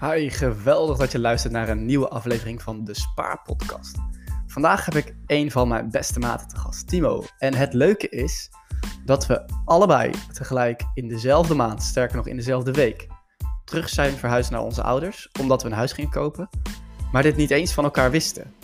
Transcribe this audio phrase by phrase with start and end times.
[0.00, 3.96] Hi, geweldig dat je luistert naar een nieuwe aflevering van de Spaarpodcast.
[4.46, 7.24] Vandaag heb ik een van mijn beste maten te gast, Timo.
[7.38, 8.50] En het leuke is
[9.04, 13.06] dat we allebei tegelijk in dezelfde maand, sterker nog in dezelfde week,
[13.64, 16.48] terug zijn verhuisd naar onze ouders, omdat we een huis gingen kopen,
[17.12, 18.54] maar dit niet eens van elkaar wisten.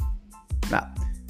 [0.71, 0.85] Nou,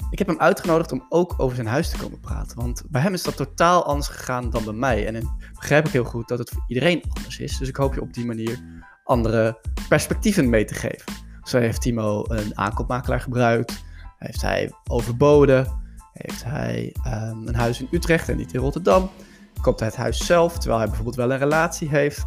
[0.09, 3.13] ik heb hem uitgenodigd om ook over zijn huis te komen praten, want bij hem
[3.13, 5.07] is dat totaal anders gegaan dan bij mij.
[5.07, 7.93] En ik begrijp ik heel goed dat het voor iedereen anders is, dus ik hoop
[7.93, 8.59] je op die manier
[9.05, 9.57] andere
[9.89, 11.13] perspectieven mee te geven.
[11.43, 13.83] Zo heeft Timo een aankoopmakelaar gebruikt,
[14.17, 15.67] heeft hij overboden,
[16.13, 19.09] heeft hij um, een huis in Utrecht en niet in Rotterdam,
[19.61, 22.25] koopt hij het huis zelf, terwijl hij bijvoorbeeld wel een relatie heeft,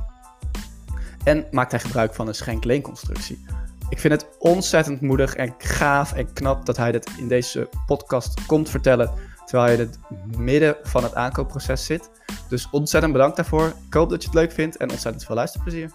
[1.24, 3.44] en maakt hij gebruik van een schenk-leenconstructie.
[3.90, 8.46] Ik vind het ontzettend moedig en gaaf en knap dat hij dit in deze podcast
[8.46, 9.10] komt vertellen,
[9.44, 9.98] terwijl hij in het
[10.38, 12.10] midden van het aankoopproces zit.
[12.48, 13.72] Dus ontzettend bedankt daarvoor.
[13.86, 15.90] Ik hoop dat je het leuk vindt en ontzettend veel luisterplezier.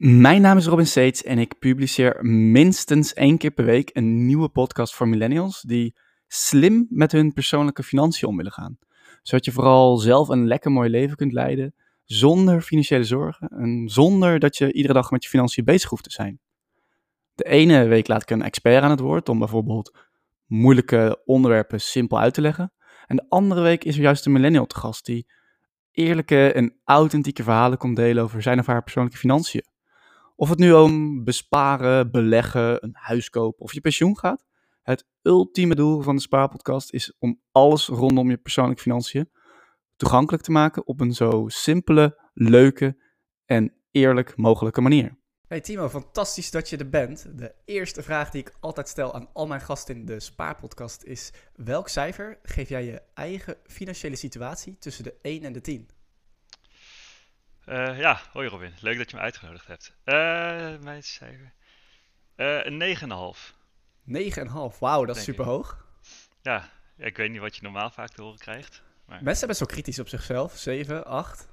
[0.00, 4.48] Mijn naam is Robin Seets en ik publiceer minstens één keer per week een nieuwe
[4.48, 5.94] podcast voor millennials die
[6.26, 8.78] slim met hun persoonlijke financiën om willen gaan.
[9.22, 14.38] Zodat je vooral zelf een lekker mooi leven kunt leiden zonder financiële zorgen en zonder
[14.38, 16.40] dat je iedere dag met je financiën bezig hoeft te zijn.
[17.34, 19.96] De ene week laat ik een expert aan het woord om bijvoorbeeld
[20.46, 22.72] moeilijke onderwerpen simpel uit te leggen.
[23.06, 25.26] En de andere week is er juist een millennial te gast die
[25.92, 29.68] eerlijke en authentieke verhalen komt delen over zijn of haar persoonlijke financiën.
[30.40, 34.44] Of het nu om besparen, beleggen, een huis kopen of je pensioen gaat.
[34.82, 39.30] Het ultieme doel van de Spaarpodcast is om alles rondom je persoonlijke financiën
[39.96, 42.96] toegankelijk te maken op een zo simpele, leuke
[43.44, 45.18] en eerlijk mogelijke manier.
[45.46, 47.38] Hey Timo, fantastisch dat je er bent.
[47.38, 51.32] De eerste vraag die ik altijd stel aan al mijn gasten in de Spaarpodcast is:
[51.54, 55.88] welk cijfer geef jij je eigen financiële situatie tussen de 1 en de 10?
[57.66, 58.72] Uh, ja, hoi Robin.
[58.80, 59.94] Leuk dat je me uitgenodigd hebt.
[60.04, 60.14] Uh,
[60.84, 61.52] mijn cijfer.
[62.36, 62.96] Uh, een
[63.34, 63.58] 9,5.
[64.72, 65.86] 9,5, wauw, dat is super hoog.
[66.42, 68.82] Ja, ik weet niet wat je normaal vaak te horen krijgt.
[69.04, 69.16] Maar...
[69.16, 70.56] Mensen zijn best wel kritisch op zichzelf.
[70.56, 71.48] 7, 8.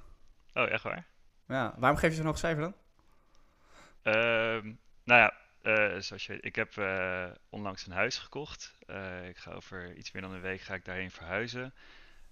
[0.54, 1.06] Oh, echt waar?
[1.46, 2.74] Ja, waarom geef je zo'n hoog cijfer dan?
[4.02, 4.72] Uh,
[5.04, 8.76] nou ja, uh, zoals je weet, ik heb uh, onlangs een huis gekocht.
[9.28, 11.74] Ik ga over iets meer dan een week ga ik daarheen verhuizen.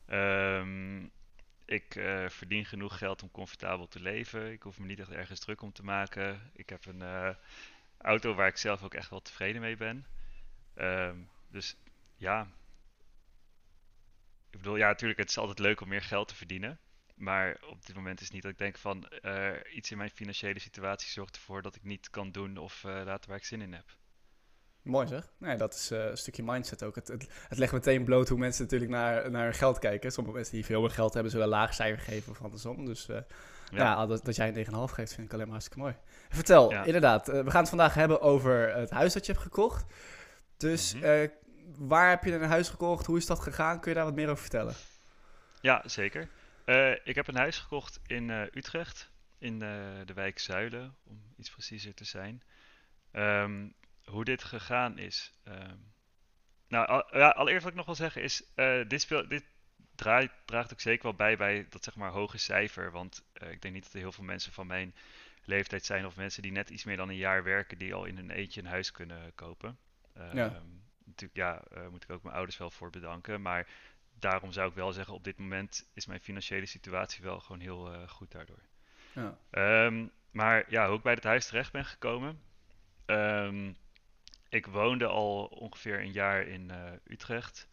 [0.09, 1.11] Um,
[1.67, 4.53] ik uh, verdien genoeg geld om comfortabel te leven.
[4.53, 6.51] Ik hoef me niet echt ergens druk om te maken.
[6.53, 7.31] Ik heb een uh,
[7.99, 10.07] auto waar ik zelf ook echt wel tevreden mee ben.
[10.75, 11.77] Um, dus
[12.17, 12.49] ja.
[14.51, 16.79] Ik bedoel, ja, natuurlijk, het is altijd leuk om meer geld te verdienen.
[17.15, 20.11] Maar op dit moment is het niet dat ik denk van uh, iets in mijn
[20.11, 23.73] financiële situatie zorgt ervoor dat ik niet kan doen of laten waar ik zin in
[23.73, 23.97] heb.
[24.87, 25.29] Mooi zeg.
[25.39, 26.95] Nee, dat is uh, een stukje mindset ook.
[26.95, 30.13] Het, het, het, legt meteen bloot hoe mensen natuurlijk naar, naar geld kijken.
[30.13, 32.85] Sommige mensen die veel meer geld hebben, zullen een laag cijfer geven of andersom.
[32.85, 35.83] Dus uh, ja, ja dat, dat, jij een 9,5 geeft, vind ik alleen maar hartstikke
[35.83, 35.95] mooi.
[36.29, 36.85] Vertel, ja.
[36.85, 39.85] inderdaad, uh, we gaan het vandaag hebben over het huis dat je hebt gekocht.
[40.57, 41.31] Dus mm -hmm.
[41.79, 43.07] waar heb je een huis gekocht?
[43.07, 43.81] Hoe is dat gegaan?
[43.81, 44.75] Kun je daar wat meer over vertellen?
[45.61, 46.29] Ja, zeker.
[47.05, 49.59] ik heb een huis gekocht in Utrecht, in
[50.05, 52.43] de wijk Zuilen, om iets preciezer te zijn.
[53.13, 53.75] Um,
[54.11, 55.33] hoe dit gegaan is.
[55.49, 55.95] Um,
[56.69, 59.45] nou, al, ja, allereerst wat ik nog wil zeggen is, uh, dit, speel, dit
[59.95, 62.91] draait, draagt ook zeker wel bij bij dat zeg maar hoge cijfer.
[62.91, 64.95] Want uh, ik denk niet dat er heel veel mensen van mijn
[65.45, 68.17] leeftijd zijn of mensen die net iets meer dan een jaar werken die al in
[68.17, 69.79] hun eentje een huis kunnen kopen.
[70.17, 70.63] Uh, ja.
[71.05, 73.43] Natuurlijk, ja, moet ik ook mijn ouders wel voor bedanken.
[73.43, 73.67] Maar
[74.19, 78.07] daarom zou ik wel zeggen, op dit moment is mijn financiële situatie wel gewoon heel
[78.09, 78.63] goed daardoor.
[79.13, 79.39] Ja.
[79.85, 82.41] Um, maar ja, hoe ik bij het huis terecht ben gekomen.
[83.07, 83.77] Um,
[84.57, 87.69] ik woonde al ongeveer een jaar in uh, Utrecht.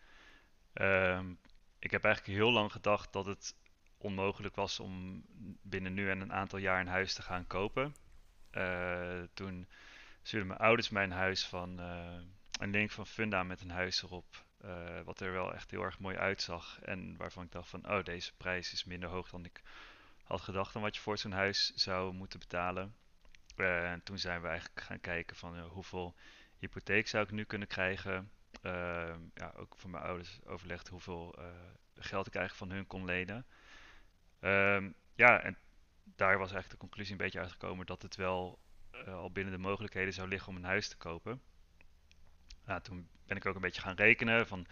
[0.73, 1.39] Um,
[1.79, 3.55] ik heb eigenlijk heel lang gedacht dat het
[3.97, 5.23] onmogelijk was om
[5.61, 7.95] binnen nu en een aantal jaar een huis te gaan kopen.
[8.51, 9.67] Uh, toen
[10.21, 12.15] stuurden mijn ouders mijn huis van uh,
[12.59, 14.45] een link van Funda met een huis erop.
[15.03, 16.79] wat er wel echt heel erg mooi uitzag.
[16.81, 19.61] En waarvan ik dacht van, oh, deze prijs is minder hoog dan ik
[20.23, 22.95] had gedacht dan wat je voor zo'n huis zou moeten betalen.
[23.55, 26.15] en toen zijn we eigenlijk gaan kijken van hoeveel
[26.63, 28.31] hypotheek zou ik nu kunnen krijgen.
[28.61, 31.45] Uh, ja, ook voor mijn ouders overlegd hoeveel uh,
[31.95, 33.45] geld ik eigenlijk van hun kon lenen.
[34.39, 35.57] Uh, ja, en
[36.03, 38.59] daar was eigenlijk de conclusie een beetje uitgekomen dat het wel
[38.91, 41.41] uh, al binnen de mogelijkheden zou liggen om een huis te kopen.
[42.65, 44.65] Nou, toen ben ik ook een beetje gaan rekenen van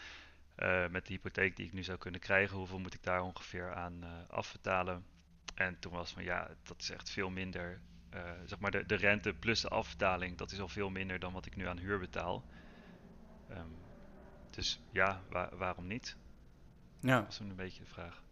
[0.58, 3.74] uh, met de hypotheek die ik nu zou kunnen krijgen, hoeveel moet ik daar ongeveer
[3.74, 5.06] aan afbetalen.
[5.56, 7.82] En toen was van ja, dat is echt veel minder
[8.16, 11.34] uh, zeg maar de, de rente plus de afbetaling, dat is al veel minder dan
[11.34, 12.44] wat ik nu aan huur betaal.
[13.52, 13.76] Um,
[14.50, 16.16] dus ja, waar, waarom niet?
[17.00, 17.20] Ja.
[17.20, 18.24] Dat is een beetje de vraag.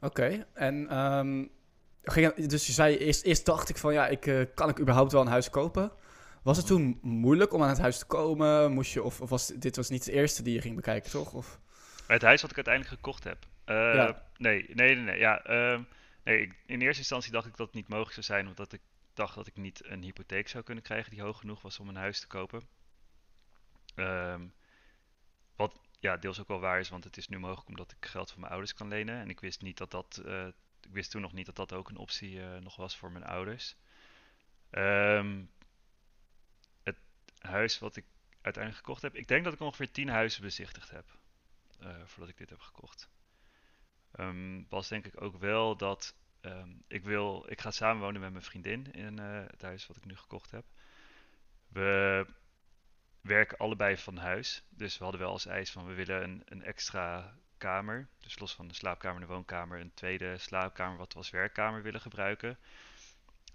[0.00, 0.46] Oké, okay.
[0.52, 1.50] en um,
[2.02, 5.12] ging, dus je zei eerst, eerst dacht ik van ja, ik, eh, kan ik überhaupt
[5.12, 5.92] wel een huis kopen?
[6.42, 8.72] Was het toen moeilijk om aan het huis te komen?
[8.72, 11.32] Moest je, of, of was dit was niet het eerste die je ging bekijken, toch?
[11.32, 11.60] Of?
[12.06, 13.38] Het huis wat ik uiteindelijk gekocht heb.
[13.66, 14.22] Uh, Ja.
[14.36, 15.18] Nee, nee, nee, nee.
[15.18, 15.82] Ja, ehm,
[16.26, 18.80] in eerste instantie dacht ik dat het niet mogelijk zou zijn, omdat ik
[19.14, 21.96] dacht dat ik niet een hypotheek zou kunnen krijgen die hoog genoeg was om een
[21.96, 22.68] huis te kopen.
[23.94, 24.46] Ehm,
[25.56, 28.30] wat ja, deels ook wel waar is, want het is nu mogelijk omdat ik geld
[28.30, 29.20] van mijn ouders kan lenen.
[29.20, 30.46] En ik wist niet dat dat, eh,
[30.80, 33.24] ik wist toen nog niet dat dat ook een optie eh, nog was voor mijn
[33.24, 33.76] ouders.
[34.70, 35.44] Ehm,
[36.82, 36.98] het
[37.38, 38.04] huis wat ik
[38.40, 41.18] uiteindelijk gekocht heb, ik denk dat ik ongeveer 10 huizen bezichtigd heb
[41.80, 43.08] eh, voordat ik dit heb gekocht.
[44.16, 48.44] Ehm, was denk ik ook wel dat ehm, ik wil, ik ga samenwonen met mijn
[48.44, 50.64] vriendin in eh, het huis wat ik nu gekocht heb.
[51.68, 52.26] We
[53.20, 56.62] werken allebei van huis, dus we hadden wel als eis van we willen een, een
[56.62, 61.18] extra kamer, dus los van de slaapkamer en de woonkamer, een tweede slaapkamer wat we
[61.18, 62.58] als werkkamer willen gebruiken.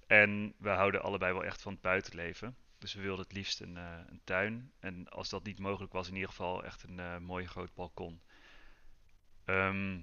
[0.08, 2.56] En we houden allebei wel echt van het buitenleven.
[2.78, 4.72] Dus we wilden het liefst een, eh, een tuin.
[4.80, 8.22] En als dat niet mogelijk was, in ieder geval echt een eh, mooi groot balkon.
[9.46, 10.00] Ehm,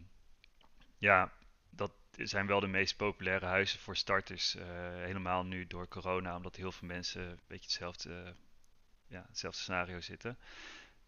[0.99, 1.33] ja,
[1.71, 4.55] dat zijn wel de meest populaire huizen voor starters.
[4.55, 4.65] eh,
[5.05, 8.35] helemaal nu door corona, omdat heel veel mensen een beetje hetzelfde,
[9.07, 10.39] ja, hetzelfde scenario zitten.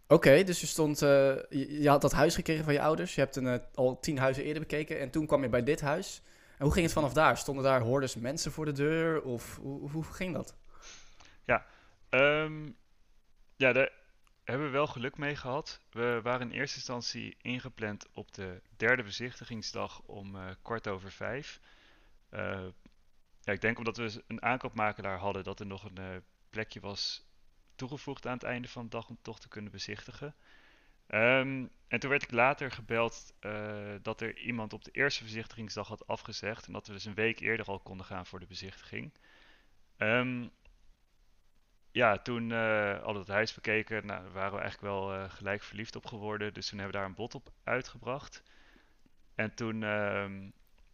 [0.06, 1.08] Oké, dus je stond, eh,
[1.48, 3.14] je, je had dat huis gekregen van je ouders.
[3.14, 5.80] Je hebt een, eh, al tien huizen eerder bekeken en toen kwam je bij dit
[5.80, 6.22] huis.
[6.58, 7.38] En hoe ging het vanaf daar?
[7.38, 9.22] Stonden daar hordes mensen voor de deur?
[9.22, 10.56] Of hoe, hoe ging dat?
[11.44, 11.66] Ja,
[12.08, 12.70] ehm,
[13.56, 13.90] ja, daar
[14.50, 15.80] hebben we wel geluk mee gehad.
[15.90, 21.60] We waren in eerste instantie ingepland op de derde bezichtigingsdag om eh, kwart over vijf.
[22.28, 22.66] Eh,
[23.40, 26.16] ja, ik denk omdat we een aankoopmakelaar hadden dat er nog een eh,
[26.50, 27.28] plekje was
[27.74, 30.34] toegevoegd aan het einde van de dag om toch te kunnen bezichtigen.
[31.06, 33.34] Ehm, en toen werd ik later gebeld
[34.02, 37.40] dat er iemand op de eerste bezichtigingsdag had afgezegd en dat we dus een week
[37.40, 39.12] eerder al konden gaan voor de bezichtiging.
[39.96, 40.46] Ehm,
[41.92, 44.06] ja, toen hadden we het huis bekeken.
[44.06, 46.54] Nou, waren we eigenlijk wel eh, gelijk verliefd op geworden.
[46.54, 48.42] Dus toen hebben we daar een bod op uitgebracht.
[49.34, 50.50] En toen ehm,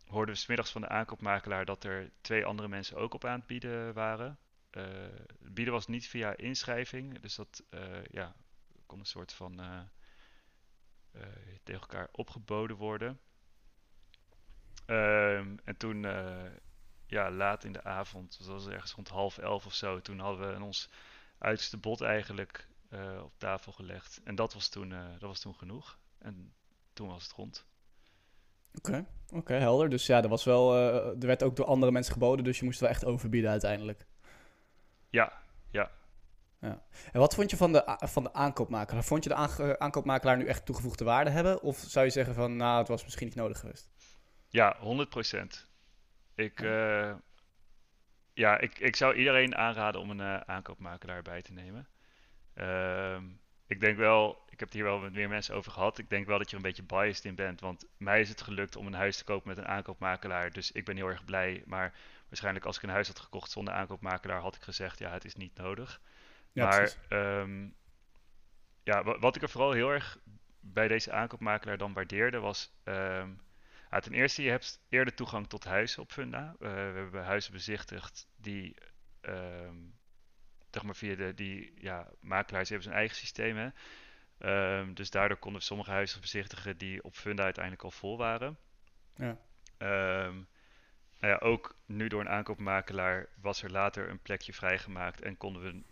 [0.06, 3.38] hoorden we 's middags van de aankoopmakelaar dat er twee andere mensen ook op aan
[3.38, 4.38] het bieden waren.
[4.70, 4.84] Eh,
[5.40, 7.62] bieden was niet via inschrijving, dus dat
[8.10, 8.34] ja,
[8.87, 9.60] kon een soort van
[11.62, 13.20] tegen elkaar opgeboden worden.
[14.87, 16.06] Ehm, en toen,
[17.06, 20.58] ja, laat in de avond, dat was ergens rond half elf of zo, toen hadden
[20.58, 20.91] we ons
[21.38, 24.20] uiterste bod eigenlijk eh, op tafel gelegd.
[24.25, 25.99] En dat was toen, eh, dat was toen genoeg.
[26.19, 26.53] En
[26.93, 27.67] toen was het rond.
[28.75, 29.88] Oké, oké, helder.
[29.88, 32.64] Dus ja, er, was wel, eh, er werd ook door andere mensen geboden, dus je
[32.64, 34.06] moest wel echt overbieden uiteindelijk.
[35.11, 35.32] Ja,
[35.70, 35.91] ja.
[36.61, 36.82] Ja.
[37.12, 39.05] En wat vond je van de, van de aankoopmakelaar?
[39.05, 41.62] Vond je de aankoopmakelaar nu echt toegevoegde waarde hebben?
[41.62, 43.88] Of zou je zeggen van, nou, het was misschien niet nodig geweest?
[44.49, 45.65] Ja, 100%.
[46.37, 47.15] Ik, eh,
[48.33, 51.88] ja, ik, ik zou iedereen aanraden om een eh, aankoopmakelaar bij te nemen.
[52.55, 53.25] Ehm,
[53.67, 55.99] ik denk wel, ik heb het hier wel met meer mensen over gehad.
[55.99, 57.61] Ik denk wel dat je er een beetje biased in bent.
[57.61, 60.53] Want mij is het gelukt om een huis te kopen met een aankoopmakelaar.
[60.53, 61.62] Dus ik ben heel erg blij.
[61.67, 61.94] Maar
[62.29, 65.37] waarschijnlijk als ik een huis had gekocht zonder aankoopmakelaar, had ik gezegd, ja, het is
[65.37, 66.00] niet nodig.
[66.53, 67.69] Ja, maar ehm,
[68.83, 70.19] ja, wa- wat ik er vooral heel erg
[70.61, 72.73] bij deze aankoopmakelaar dan waardeerde was...
[72.85, 73.31] ehm,
[73.88, 76.55] ten eerste, je hebt eerder toegang tot huizen op Funda.
[76.61, 78.76] Eh, we hebben huizen bezichtigd die,
[79.21, 79.76] ehm,
[80.71, 83.57] zeg maar via de die, ja, makelaars hebben zijn eigen systeem.
[83.57, 83.69] Hè?
[84.38, 88.59] Ehm, dus daardoor konden we sommige huizen bezichtigen die op Funda uiteindelijk al vol waren.
[89.14, 89.38] Ja.
[89.78, 90.35] Ehm,
[91.21, 95.62] nou ja, ook nu door een aankoopmakelaar was er later een plekje vrijgemaakt en konden
[95.62, 95.83] we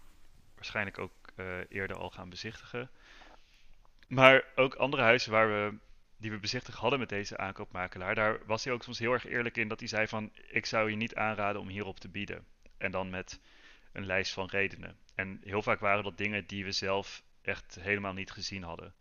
[0.55, 2.91] waarschijnlijk ook eh, eerder al gaan bezichtigen.
[4.09, 5.79] Maar ook andere huizen waar we,
[6.25, 9.57] die we bezichtigd hadden met deze aankoopmakelaar, daar was hij ook soms heel erg eerlijk
[9.57, 12.47] in dat hij zei van, ik zou je niet aanraden om hierop te bieden.
[12.78, 13.40] En dan met
[13.93, 14.97] een lijst van redenen.
[15.14, 18.95] En heel vaak waren dat dingen die we zelf echt helemaal niet gezien hadden.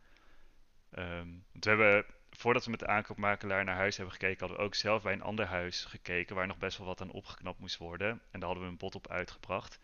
[0.90, 4.64] Ehm, want we hebben, voordat we met de aankoopmakelaar naar huis hebben gekeken, hadden we
[4.64, 7.78] ook zelf bij een ander huis gekeken waar nog best wel wat aan opgeknapt moest
[7.78, 8.10] worden.
[8.10, 9.80] En daar hadden we een bod op uitgebracht.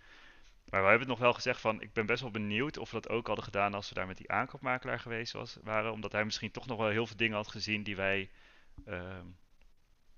[0.70, 3.02] Maar we hebben het nog wel gezegd van, ik ben best wel benieuwd of we
[3.02, 5.92] dat ook hadden gedaan als we daar met die aankoopmakelaar geweest was, waren.
[5.92, 8.30] Omdat hij misschien toch nog wel heel veel dingen had gezien die wij
[8.86, 9.26] ehm,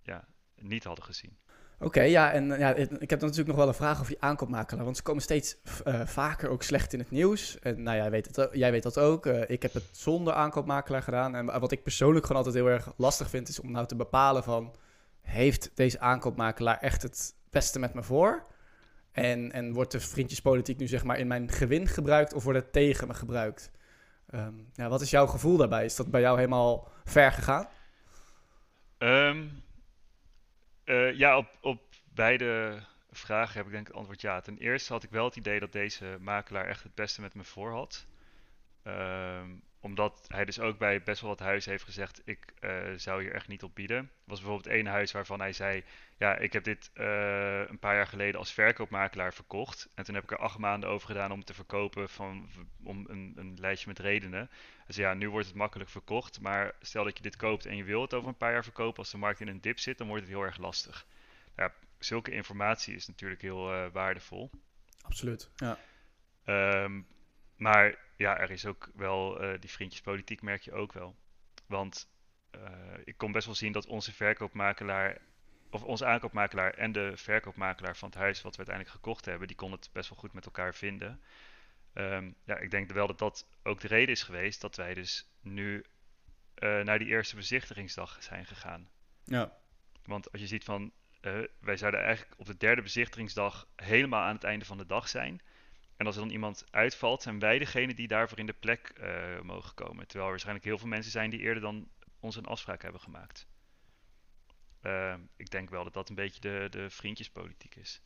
[0.03, 1.37] ja, niet hadden gezien.
[1.79, 4.21] Oké, ja, en eh, ja, ik heb dan natuurlijk nog wel een vraag over die
[4.21, 4.83] aankoopmakelaar.
[4.83, 7.59] Want ze komen steeds eh, vaker ook slecht in het nieuws.
[7.59, 9.25] En nou, jij weet, het, jij weet dat ook.
[9.25, 11.35] Eh, ik heb het zonder aankoopmakelaar gedaan.
[11.35, 14.43] En wat ik persoonlijk gewoon altijd heel erg lastig vind, is om nou te bepalen
[14.43, 14.75] van...
[15.21, 18.45] Heeft deze aankoopmakelaar echt het beste met me voor?
[19.11, 22.73] En, en wordt de vriendjespolitiek nu zeg maar in mijn gewin gebruikt of wordt het
[22.73, 23.71] tegen me gebruikt?
[24.29, 25.85] Ehm, ja, wat is jouw gevoel daarbij?
[25.85, 27.67] Is dat bij jou helemaal ver gegaan?
[28.97, 29.47] Ehm,
[30.83, 31.81] Eh, ja, op, op
[32.13, 32.79] beide
[33.11, 34.39] vragen heb ik denk het antwoord ja.
[34.39, 37.43] Ten eerste had ik wel het idee dat deze makelaar echt het beste met me
[37.43, 38.05] voor had.
[38.83, 39.49] Ehm,
[39.81, 43.33] omdat hij dus ook bij best wel wat huizen heeft gezegd: ik eh, zou hier
[43.33, 43.97] echt niet op bieden.
[43.97, 45.83] Er was bijvoorbeeld één huis waarvan hij zei:
[46.17, 49.89] Ja, ik heb dit eh, een paar jaar geleden als verkoopmakelaar verkocht.
[49.95, 52.49] En toen heb ik er acht maanden over gedaan om het te verkopen van,
[52.83, 54.49] om een, een lijstje met redenen.
[54.85, 56.41] Hij zei: Ja, nu wordt het makkelijk verkocht.
[56.41, 58.97] Maar stel dat je dit koopt en je wil het over een paar jaar verkopen.
[58.97, 61.05] Als de markt in een dip zit, dan wordt het heel erg lastig.
[61.55, 64.49] Ja, zulke informatie is natuurlijk heel uh, waardevol.
[65.01, 65.77] Absoluut, ja.
[66.83, 67.07] Um,
[67.61, 71.15] maar ja, er is ook wel uh, die vriendjespolitiek merk je ook wel.
[71.65, 72.09] Want
[72.55, 72.61] uh,
[73.03, 75.17] ik kon best wel zien dat onze verkoopmakelaar,
[75.69, 79.55] of onze aankoopmakelaar en de verkoopmakelaar van het huis wat we uiteindelijk gekocht hebben, die
[79.55, 81.21] kon het best wel goed met elkaar vinden.
[81.93, 85.29] Um, ja, ik denk wel dat dat ook de reden is geweest dat wij dus
[85.41, 85.85] nu
[86.59, 88.89] uh, naar die eerste bezichtigingsdag zijn gegaan.
[89.23, 89.57] Ja.
[90.03, 90.91] Want als je ziet van,
[91.59, 95.41] wij zouden eigenlijk op de derde bezichtigingsdag helemaal aan het einde van de dag zijn.
[96.01, 99.41] En als er dan iemand uitvalt, zijn wij degene die daarvoor in de plek uh,
[99.41, 100.03] mogen komen.
[100.03, 101.87] Terwijl er waarschijnlijk heel veel mensen zijn die eerder dan
[102.19, 103.47] ons een afspraak hebben gemaakt.
[104.83, 108.01] Uh, ik denk wel dat dat een beetje de, de vriendjespolitiek is.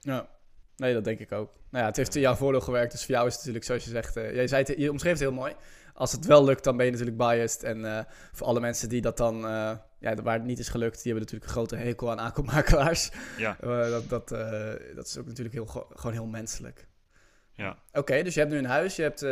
[0.00, 0.28] Ja,
[0.76, 1.52] nee, dat denk ik ook.
[1.70, 2.92] Nou ja, het heeft in jouw voordeel gewerkt.
[2.92, 5.12] Dus voor jou is het natuurlijk, zoals je zegt, uh, jij zei het, je omschreef
[5.12, 5.54] het heel mooi.
[5.94, 7.62] Als het wel lukt, dan ben je natuurlijk biased.
[7.62, 9.36] En voor alle mensen die dat dan,
[9.98, 13.10] ja, waar het niet is gelukt, die hebben natuurlijk een grote hekel aan aankoopmakelaars.
[13.38, 13.56] Ja.
[13.90, 14.28] dat, dat,
[14.94, 16.87] dat is ook natuurlijk heel, gewoon heel menselijk.
[17.58, 17.78] Ja.
[17.92, 19.30] Oké, dus je hebt nu een huis, je hebt, uh,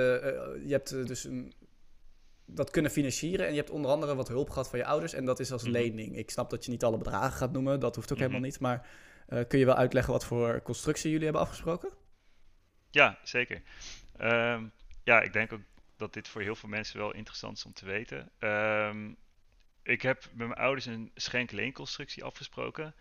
[0.66, 1.52] je hebt uh, dus een,
[2.44, 5.24] dat kunnen financieren en je hebt onder andere wat hulp gehad van je ouders en
[5.24, 5.82] dat is als mm -hmm.
[5.82, 6.16] lening.
[6.16, 8.32] Ik snap dat je niet alle bedragen gaat noemen, dat hoeft ook mm -hmm.
[8.32, 8.86] helemaal niet, maar
[9.28, 11.90] uh, kun je wel uitleggen wat voor constructie jullie hebben afgesproken?
[12.90, 13.62] Ja, zeker.
[14.20, 14.72] Um,
[15.04, 15.62] ja, ik denk ook
[15.96, 18.30] dat dit voor heel veel mensen wel interessant is om te weten.
[18.38, 19.16] Um,
[19.82, 22.94] ik heb met mijn ouders een schenk-leenconstructie afgesproken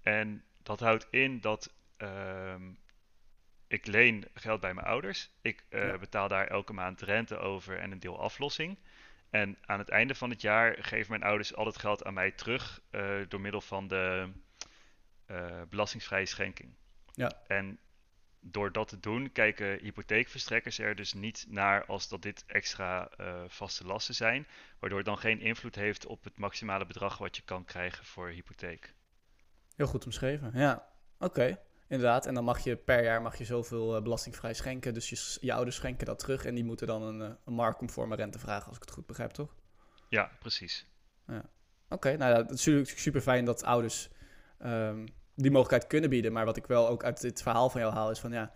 [0.00, 2.78] en dat houdt in dat um,
[3.68, 5.30] ik leen geld bij mijn ouders.
[5.40, 5.98] Ik uh, ja.
[5.98, 8.78] betaal daar elke maand rente over en een deel aflossing.
[9.30, 12.30] En aan het einde van het jaar geven mijn ouders al het geld aan mij
[12.30, 14.28] terug uh, door middel van de
[15.30, 16.74] uh, belastingsvrije schenking.
[17.12, 17.32] Ja.
[17.46, 17.78] En
[18.40, 23.10] door dat te doen kijken hypotheekverstrekkers er dus niet naar als dat dit extra
[23.46, 24.46] vaste lasten zijn,
[24.78, 28.28] waardoor het dan geen invloed heeft op het maximale bedrag wat je kan krijgen voor
[28.28, 28.94] hypotheek.
[29.76, 30.88] Heel goed omschreven, ja.
[31.18, 31.24] Oké.
[31.24, 31.58] Okay.
[31.88, 34.94] Inderdaad, en dan mag je per jaar mag je zoveel uh, belastingvrij schenken.
[34.94, 38.16] Dus je, je, ouders schenken dat terug en die moeten dan een, uh, een marktconforme
[38.16, 39.54] rente vragen, als ik het goed begrijp, toch?
[40.08, 40.86] Ja, precies.
[41.26, 41.36] Ja.
[41.36, 44.10] Oké, okay, nou ja, het is natuurlijk super fijn dat ouders
[44.64, 46.32] um, die mogelijkheid kunnen bieden.
[46.32, 48.52] Maar wat ik wel ook uit dit verhaal van jou haal is van ja,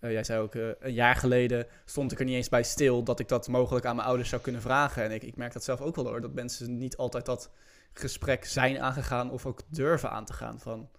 [0.00, 3.20] uh, jij zei ook een jaar geleden stond ik er niet eens bij stil dat
[3.20, 5.02] ik dat mogelijk aan mijn ouders zou kunnen vragen.
[5.02, 7.50] En ik, ik merk dat zelf ook wel hoor, dat mensen niet altijd dat
[7.92, 10.90] gesprek zijn aangegaan of ook durven aan te gaan van...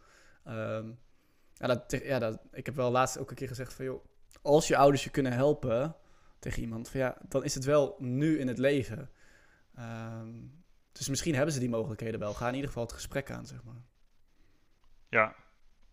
[0.48, 1.00] Um,
[1.60, 4.06] ja, dat, ja dat, ik heb wel laatst ook een keer gezegd van, joh,
[4.42, 5.96] als je ouders je kunnen helpen
[6.40, 9.10] tegen iemand, van, ja, dan is het wel nu in het leven.
[9.80, 12.34] Um, dus misschien hebben ze die mogelijkheden wel.
[12.34, 13.82] Ga in ieder geval het gesprek aan, zeg maar.
[15.10, 15.36] Ja,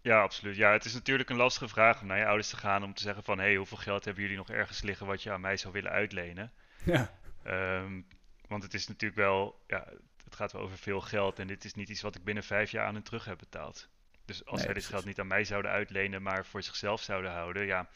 [0.00, 0.56] ja, absoluut.
[0.56, 3.02] Ja, het is natuurlijk een lastige vraag om naar je ouders te gaan om te
[3.02, 5.56] zeggen van, hé, hey, hoeveel geld hebben jullie nog ergens liggen wat je aan mij
[5.56, 6.52] zou willen uitlenen?
[6.84, 7.10] Ja.
[7.46, 8.06] Um,
[8.48, 9.92] want het is natuurlijk wel, ja,
[10.24, 12.70] het gaat wel over veel geld en dit is niet iets wat ik binnen vijf
[12.70, 13.88] jaar aan hen terug heb betaald.
[14.26, 17.30] Dus als nee, zij dit geld niet aan mij zouden uitlenen, maar voor zichzelf zouden
[17.30, 17.88] houden, ja,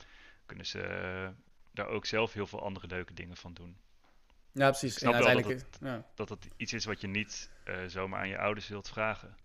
[0.46, 1.28] kunnen ze uh,
[1.70, 3.76] daar ook zelf heel veel andere leuke dingen van doen.
[4.52, 4.92] Ja, precies.
[4.92, 6.04] Ik snap en wel dat het, ja.
[6.14, 9.36] dat het iets is wat je niet uh, zomaar aan je ouders wilt vragen.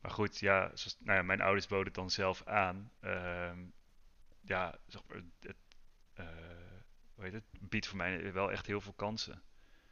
[0.00, 2.92] Maar goed, ja, zoals, nou ja mijn ouders boden het dan zelf aan.
[3.00, 3.50] Uh,
[4.40, 5.56] ja, zeg maar, het,
[6.20, 6.26] uh,
[7.14, 9.42] hoe heet het, biedt voor mij wel echt heel veel kansen.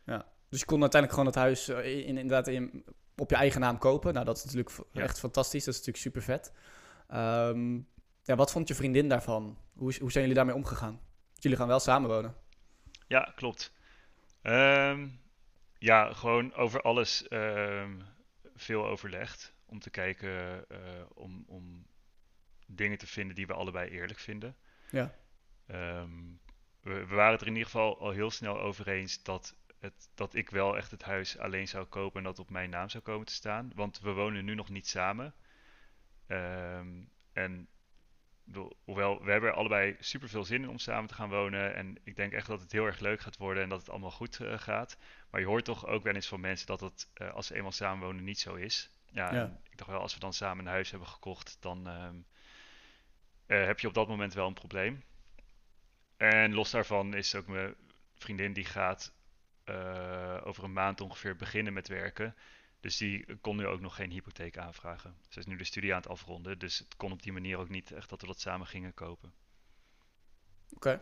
[0.05, 2.85] Ja, dus je kon uiteindelijk gewoon het huis in, inderdaad in,
[3.17, 4.13] op je eigen naam kopen.
[4.13, 5.03] Nou, dat is natuurlijk ja.
[5.03, 5.65] echt fantastisch.
[5.65, 6.53] Dat is natuurlijk super vet.
[7.15, 7.89] Um,
[8.23, 9.59] ja, wat vond je vriendin daarvan?
[9.73, 11.01] Hoe, hoe zijn jullie daarmee omgegaan?
[11.33, 12.35] Jullie gaan wel samenwonen.
[13.07, 13.73] Ja, klopt.
[14.43, 15.21] Um,
[15.79, 18.03] ja, gewoon over alles um,
[18.55, 19.55] veel overlegd.
[19.67, 20.79] Om te kijken, uh,
[21.15, 21.87] om, om
[22.67, 24.57] dingen te vinden die we allebei eerlijk vinden.
[24.91, 25.15] Ja.
[25.67, 30.11] We, we, waren het er in ieder geval al heel snel over eens dat het,
[30.15, 33.03] dat ik wel echt het huis alleen zou kopen en dat op mijn naam zou
[33.03, 33.73] komen te staan.
[33.75, 35.35] Want we wonen nu nog niet samen.
[36.29, 37.69] Um, en
[38.85, 41.75] hoewel we hebben er allebei super veel zin in om samen te gaan wonen.
[41.75, 44.11] En ik denk echt dat het heel erg leuk gaat worden en dat het allemaal
[44.11, 44.99] goed uh, gaat.
[45.31, 47.73] Maar je hoort toch ook wel eens van mensen dat het uh, als ze eenmaal
[47.73, 48.91] samenwonen niet zo is.
[49.11, 49.61] Ja, ja.
[49.71, 52.27] ik dacht wel, als we dan samen een huis hebben gekocht, dan um,
[53.47, 55.03] uh, heb je op dat moment wel een probleem.
[56.17, 57.75] En los daarvan is ook mijn
[58.15, 59.13] vriendin die gaat
[59.65, 62.35] uh, over een maand ongeveer beginnen met werken.
[62.81, 65.15] Dus die kon nu ook nog geen hypotheek aanvragen.
[65.29, 67.69] Ze is nu de studie aan het afronden, dus het kon op die manier ook
[67.69, 69.33] niet echt dat we dat samen gingen kopen.
[70.75, 71.01] Oké.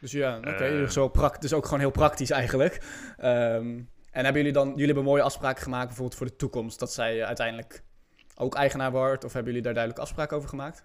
[0.00, 0.50] Dus ja, oké.
[0.50, 0.88] Eh.
[0.88, 2.74] zo pract dus ook gewoon heel praktisch eigenlijk.
[3.16, 6.92] Ehm, en hebben jullie dan, jullie hebben mooie afspraken gemaakt bijvoorbeeld voor de toekomst, dat
[6.92, 7.82] zij eh, uiteindelijk
[8.34, 9.24] ook eigenaar wordt?
[9.24, 10.84] Of hebben jullie daar duidelijk afspraken over gemaakt?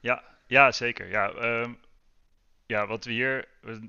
[0.00, 1.08] Ja, ja zeker.
[1.08, 1.72] Ja, ehm,
[2.66, 3.48] ja, wat we hier.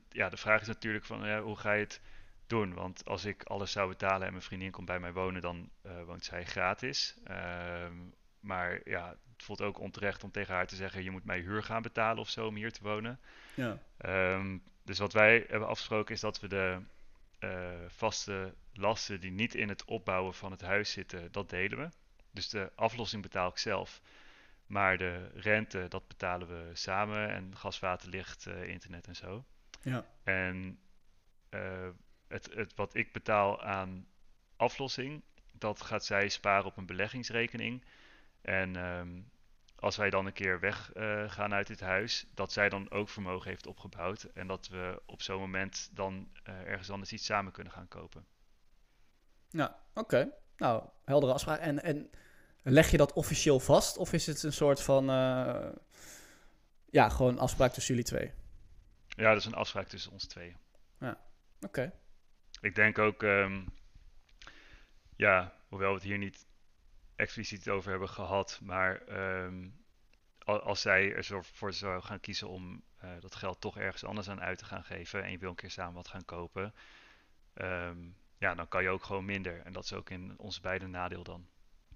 [0.10, 2.02] Ja, de vraag is natuurlijk van ja, hoe ga je het
[2.48, 2.74] doen?
[2.74, 6.04] Want als ik alles zou betalen en mijn vriendin komt bij mij wonen, dan eh,
[6.04, 7.18] woont zij gratis.
[7.24, 7.94] Ehm,
[8.40, 11.64] maar ja, het voelt ook onterecht om tegen haar te zeggen: je moet mij huur
[11.64, 13.20] gaan betalen of zo om hier te wonen.
[13.54, 13.80] Ja.
[13.98, 16.82] Ehm, dus wat wij hebben afgesproken is dat we de
[17.40, 21.90] eh, vaste lasten die niet in het opbouwen van het huis zitten, dat delen we.
[22.32, 24.02] Dus de aflossing betaal ik zelf.
[24.66, 27.30] Maar de rente, dat betalen we samen.
[27.30, 29.46] En gas, water, licht, eh, internet en zo.
[29.82, 30.06] Ja.
[30.24, 30.80] En
[32.28, 34.08] het, het, wat ik betaal aan
[34.56, 37.84] aflossing, dat gaat zij sparen op een beleggingsrekening.
[38.42, 39.22] En ehm,
[39.76, 43.50] als wij dan een keer weggaan gaan uit dit huis, dat zij dan ook vermogen
[43.50, 44.24] heeft opgebouwd.
[44.24, 48.26] En dat we op zo'n moment dan eh, ergens anders iets samen kunnen gaan kopen.
[49.50, 50.32] Ja, oké.
[50.58, 51.60] Nou, heldere afspraak.
[51.60, 52.10] En, en
[52.64, 53.98] leg je dat officieel vast?
[53.98, 55.70] Of is het een soort van, eh,
[56.90, 58.32] ja, gewoon afspraak tussen jullie twee?
[59.08, 60.58] Ja, dat is een afspraak tussen ons tweeën.
[61.62, 61.92] Oké.
[62.62, 63.62] Ik denk ook, ehm,
[65.16, 66.46] ja, hoewel we het hier niet
[67.16, 69.68] expliciet over hebben gehad, maar ehm,
[70.38, 74.04] al- als zij er zo voor zou gaan kiezen om eh, dat geld toch ergens
[74.06, 76.74] anders aan uit te gaan geven en je wil een keer samen wat gaan kopen,
[77.54, 77.98] ehm,
[78.38, 79.62] ja, dan kan je ook gewoon minder.
[79.64, 81.48] En dat is ook in ons beide nadeel dan.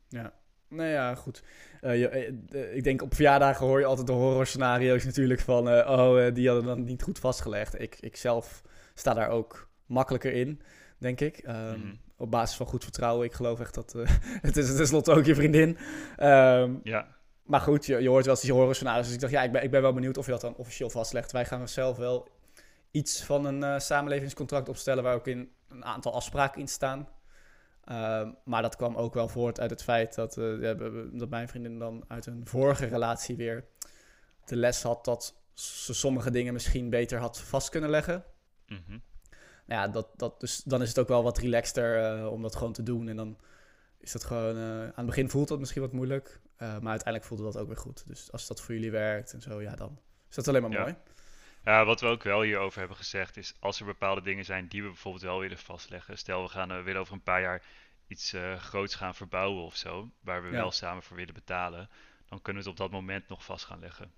[0.08, 0.34] Ja.
[0.68, 1.44] Nou ja, goed.
[1.82, 5.68] Eh, eh, ik denk op verjaardagen hoor je altijd de horrorscenario's natuurlijk van...
[5.68, 7.80] oh, die hadden dan niet goed vastgelegd.
[7.80, 8.62] Ik, ik zelf
[8.94, 10.62] sta daar ook makkelijker in,
[10.98, 11.38] denk ik.
[11.38, 11.96] Ehm, Mhm.
[12.18, 13.26] Op basis van goed vertrouwen.
[13.26, 13.96] Ik geloof echt dat...
[13.96, 14.10] eh,
[14.48, 15.78] het is tenslotte ook je vriendin.
[16.18, 17.08] Ehm, Ja,
[17.44, 19.06] maar goed, je, je hoort wel eens die horrorscenario's.
[19.06, 20.90] Dus ik dacht, ja, ik ben, ik ben wel benieuwd of je dat dan officieel
[20.90, 21.32] vastlegt.
[21.32, 22.28] Wij gaan zelf wel
[22.92, 25.04] iets van een eh, samenlevingscontract opstellen...
[25.04, 27.08] waar ook in een aantal afspraken in staan...
[27.84, 31.80] Ehm, maar dat kwam ook wel voort uit het feit dat, we- dat mijn vriendin
[31.80, 33.66] dan uit een vorige relatie weer
[34.46, 38.24] de les had dat ze sommige dingen misschien beter had vast kunnen leggen.
[38.68, 38.98] mhm.
[39.70, 42.56] Nou ja, dat, dat, dus dan is het ook wel wat relaxter eh, om dat
[42.56, 43.08] gewoon te doen.
[43.08, 43.38] En dan
[44.00, 47.24] is dat gewoon, eh, aan het begin voelt dat misschien wat moeilijk, eh, maar uiteindelijk
[47.24, 48.04] voelde dat ook weer goed.
[48.08, 50.80] Dus als dat voor jullie werkt en zo, ja, dan is dat alleen maar Ja.
[50.82, 50.96] mooi.
[51.64, 54.82] Ja, wat we ook wel hierover hebben gezegd is, als er bepaalde dingen zijn die
[54.82, 56.18] we bijvoorbeeld wel willen vastleggen.
[56.18, 57.64] Stel, we gaan willen over een paar jaar
[58.08, 60.54] iets groots gaan verbouwen of zo, waar we Ja.
[60.54, 61.90] wel samen voor willen betalen,
[62.26, 64.12] dan kunnen we het op dat moment nog vast gaan leggen.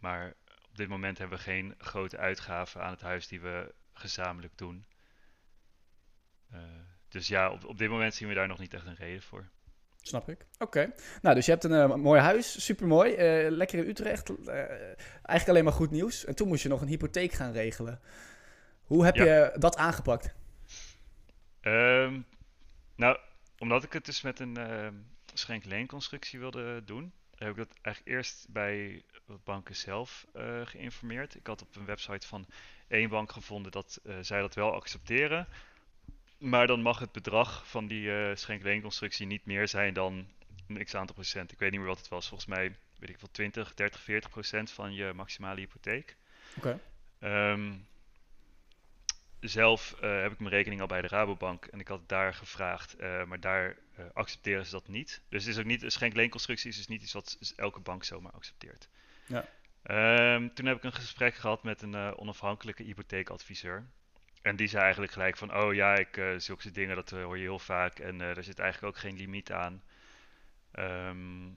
[0.00, 0.34] Maar
[0.68, 4.86] op dit moment hebben we geen grote uitgaven aan het huis die we gezamenlijk doen.
[6.50, 6.60] Eh,
[7.08, 9.48] dus ja, op, op dit moment zien we daar nog niet echt een reden voor.
[10.00, 10.46] Snap ik.
[10.58, 10.92] Oké.
[11.22, 13.14] Nou, dus je hebt een eh, mooi huis, supermooi.
[13.14, 14.46] eh lekker in Utrecht.
[14.46, 16.24] eigenlijk alleen maar goed nieuws.
[16.24, 18.00] En toen moest je nog een hypotheek gaan regelen.
[18.84, 19.24] Hoe heb Ja.
[19.24, 20.34] je dat aangepakt?
[21.60, 22.20] Ehm,
[22.96, 23.18] nou,
[23.58, 24.94] omdat ik het dus met een ehm
[25.34, 27.12] schenk-leenconstructie wilde doen,
[27.44, 29.02] heb ik dat eigenlijk eerst bij
[29.44, 31.34] banken zelf eh, geïnformeerd.
[31.34, 32.46] Ik had op een website van
[32.88, 35.48] één bank gevonden dat eh, zij dat wel accepteren.
[36.38, 40.26] Maar dan mag het bedrag van die eh schenk-leenconstructie niet meer zijn dan
[40.68, 41.52] een x aantal procent.
[41.52, 42.28] Ik weet niet meer wat het was.
[42.28, 46.16] Volgens mij, weet ik wel, 20, 30, 40 procent van je maximale hypotheek.
[46.56, 46.80] Oké.
[47.18, 47.72] Ehm,
[49.40, 53.40] zelf heb ik mijn rekening al bij de Rabobank en ik had daar gevraagd, maar
[53.40, 55.22] daar eh, accepteren ze dat niet.
[55.28, 58.32] Dus het is ook niet, een schenk-leenconstructie is dus niet iets wat elke bank zomaar
[58.32, 58.88] accepteert.
[59.26, 59.48] Ja.
[59.82, 63.86] Ehm, toen heb ik een gesprek gehad met een eh, onafhankelijke hypotheekadviseur.
[64.42, 67.42] En die zei eigenlijk gelijk van, oh ja, ik, eh zulke dingen, dat hoor je
[67.42, 69.82] heel vaak en er zit eigenlijk ook geen limiet aan.
[70.70, 71.48] Ehm,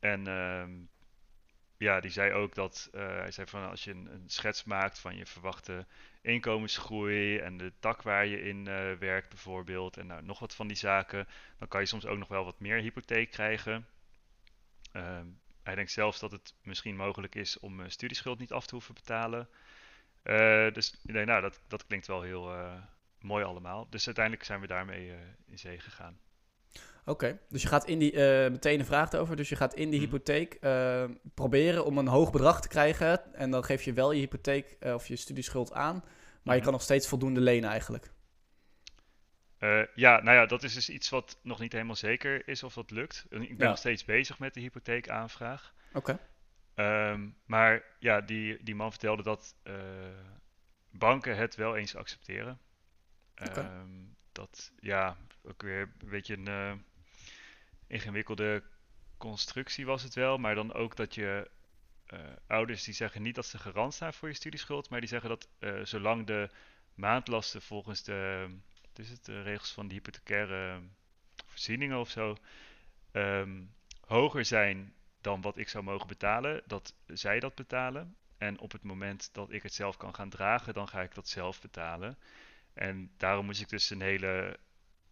[0.00, 0.70] en ehm,
[1.78, 5.16] ja, die zei ook dat, eh, hij zei van als je een, schets maakt van
[5.16, 5.86] je verwachte
[6.20, 10.66] inkomensgroei en de tak waar je in eh, werkt bijvoorbeeld en nou, nog wat van
[10.66, 13.86] die zaken, dan kan je soms ook nog wel wat meer hypotheek krijgen.
[14.92, 15.26] Ehm,
[15.62, 18.94] hij denkt zelfs dat het misschien mogelijk is om eh, studieschuld niet af te hoeven
[18.94, 19.48] betalen.
[20.72, 22.52] Dus nee, nou, dat, dat klinkt wel heel
[23.20, 23.86] mooi allemaal.
[23.90, 25.12] Dus uiteindelijk zijn we daarmee
[25.46, 26.18] in zee gegaan.
[27.08, 29.90] Oké, dus je gaat in die, eh, meteen een vraag over, dus je gaat in
[29.90, 30.08] die Mhm.
[30.10, 33.34] hypotheek eh, proberen om een hoog bedrag te krijgen.
[33.34, 36.04] En dan geef je wel je hypotheek eh, of je studieschuld aan, maar
[36.42, 36.62] je Mhm.
[36.62, 38.14] kan nog steeds voldoende lenen eigenlijk.
[39.94, 42.90] Ja, nou ja, dat is dus iets wat nog niet helemaal zeker is of dat
[42.90, 43.26] lukt.
[43.30, 43.68] Ik ben Ja.
[43.68, 45.74] nog steeds bezig met de hypotheekaanvraag.
[45.92, 46.18] Oké.
[46.74, 49.54] Ehm, maar ja, die, die man vertelde dat
[50.90, 52.58] banken het wel eens accepteren.
[53.44, 53.60] Oké.
[53.60, 56.84] Ehm, dat, ja, ook weer een beetje een
[57.86, 58.62] ingewikkelde
[59.16, 60.38] constructie was het wel.
[60.38, 61.50] Maar dan ook dat je
[62.12, 65.28] uh, ouders die zeggen niet dat ze garant staan voor je studieschuld, maar die zeggen
[65.28, 66.50] dat uh, zolang de
[66.94, 68.48] maandlasten volgens de,
[68.94, 70.80] is het, de regels van de hypothecaire
[71.46, 72.36] voorzieningen of zo
[73.12, 78.16] um, hoger zijn dan wat ik zou mogen betalen, dat zij dat betalen.
[78.38, 81.28] En op het moment dat ik het zelf kan gaan dragen, dan ga ik dat
[81.28, 82.18] zelf betalen.
[82.74, 84.58] En daarom moest ik dus een hele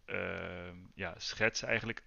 [0.05, 2.03] uh, ja, schets eigenlijk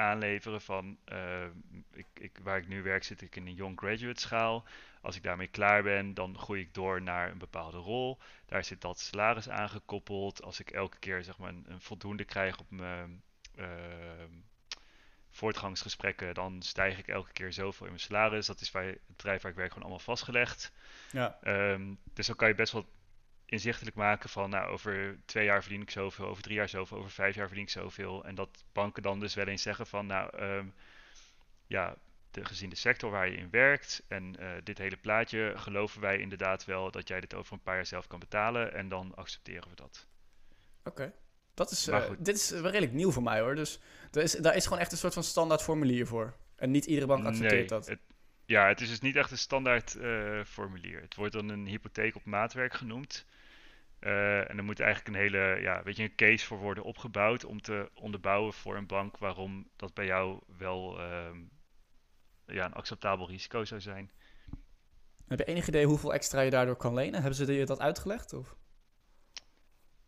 [0.00, 1.44] aanleveren van uh,
[1.92, 4.64] ik, ik, waar ik nu werk zit ik in een young graduate schaal.
[5.00, 8.18] Als ik daarmee klaar ben, dan groei ik door naar een bepaalde rol.
[8.46, 10.42] Daar zit dat salaris aangekoppeld.
[10.42, 13.22] Als ik elke keer zeg maar, een, een voldoende krijg op mijn
[13.58, 13.66] uh,
[15.30, 18.46] voortgangsgesprekken, dan stijg ik elke keer zoveel in mijn salaris.
[18.46, 20.72] Dat is bij het bedrijf waar ik werk gewoon allemaal vastgelegd.
[21.12, 21.38] Ja.
[21.44, 22.88] Um, dus dan kan je best wel
[23.50, 27.10] inzichtelijk maken van, nou, over twee jaar verdien ik zoveel, over drie jaar zoveel, over
[27.10, 28.24] vijf jaar verdien ik zoveel.
[28.24, 30.74] En dat banken dan dus wel eens zeggen van, nou, um,
[31.66, 31.96] ja,
[32.30, 36.18] de, gezien de sector waar je in werkt en uh, dit hele plaatje, geloven wij
[36.18, 39.68] inderdaad wel dat jij dit over een paar jaar zelf kan betalen en dan accepteren
[39.68, 40.06] we dat.
[40.84, 41.12] Oké.
[41.54, 43.54] Dat is, uh, dit is wel redelijk nieuw voor mij hoor.
[43.54, 46.36] Dus daar is, daar is gewoon echt een soort van standaard formulier voor.
[46.56, 47.86] En niet iedere bank accepteert nee, dat.
[47.86, 48.00] Het,
[48.44, 51.00] ja, het is dus niet echt een standaard uh, formulier.
[51.00, 53.26] Het wordt dan een hypotheek op maatwerk genoemd.
[54.00, 57.44] Uh, en er moet eigenlijk een hele, ja, weet je, een case voor worden opgebouwd
[57.44, 61.30] om te onderbouwen voor een bank waarom dat bij jou wel uh,
[62.46, 64.10] ja, een acceptabel risico zou zijn.
[65.26, 67.20] Heb je enig idee hoeveel extra je daardoor kan lenen?
[67.20, 68.32] Hebben ze je dat uitgelegd?
[68.32, 68.56] Of?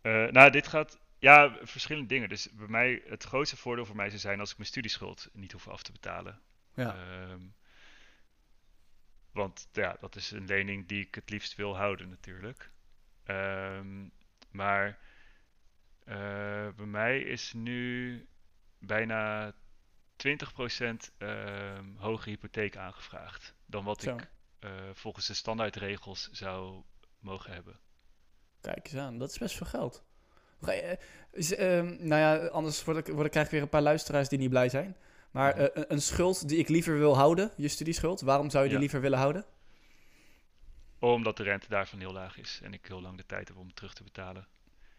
[0.02, 2.28] Uh, nou, dit gaat, ja, verschillende dingen.
[2.28, 5.52] Dus bij mij, het grootste voordeel voor mij zou zijn als ik mijn studieschuld niet
[5.52, 6.40] hoef af te betalen.
[6.74, 6.96] Ja.
[7.31, 7.55] Um,
[9.33, 12.70] want ja, dat is een lening die ik het liefst wil houden natuurlijk.
[13.33, 14.12] Um,
[14.51, 14.99] maar
[16.09, 16.14] uh,
[16.77, 18.27] bij mij is nu
[18.79, 19.55] bijna 20%
[20.83, 24.14] um, ehm, hogere hypotheek aangevraagd dan wat Zo.
[24.14, 26.83] ik uh, volgens de standaardregels zou
[27.18, 27.79] mogen hebben.
[28.61, 30.05] Kijk eens aan, dat is best veel geld.
[31.33, 34.29] Is, uh, nou ja, anders word ik, word ik, krijg ik weer een paar luisteraars
[34.29, 34.97] die niet blij zijn.
[35.31, 38.79] Maar uh, een schuld die ik liever wil houden, je studieschuld, waarom zou je die
[38.79, 39.45] liever willen houden?
[41.11, 43.75] Omdat de rente daarvan heel laag is en ik heel lang de tijd heb om
[43.75, 44.47] terug te betalen.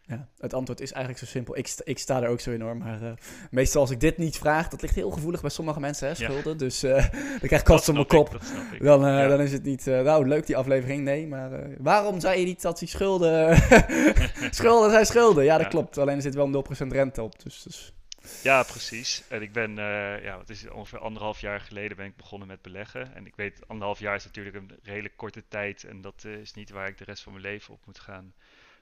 [0.06, 1.56] Ja, het antwoord is eigenlijk zo simpel.
[1.56, 2.78] Ik, sta, ik sta er ook zo enorm.
[2.78, 3.12] Maar uh,
[3.50, 6.58] meestal als ik dit niet vraag, dat ligt heel gevoelig bij sommige mensen, hè, schulden.
[6.58, 6.90] Dus uh,
[7.30, 8.38] dan krijg ik kast op mijn kop.
[8.78, 11.26] dan, uh, dan is het niet, nou leuk die aflevering, nee.
[11.26, 13.56] Maar waarom zei je niet dat die schulden...
[14.50, 15.44] schulden zijn schulden.
[15.44, 15.98] Ja, dat klopt.
[15.98, 17.42] Alleen er zit wel 0% rente op.
[17.42, 17.92] Dus, dus
[18.42, 19.22] ja, precies.
[19.28, 22.48] En ik ben, uh, ja, wat is het, ongeveer anderhalf jaar geleden ben ik begonnen
[22.48, 23.14] met beleggen.
[23.14, 25.84] En ik weet, anderhalf jaar is natuurlijk een redelijk korte tijd.
[25.84, 28.34] En dat uh, is niet waar ik de rest van mijn leven op moet gaan